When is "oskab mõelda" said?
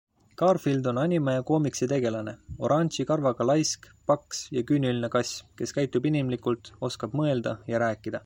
6.89-7.57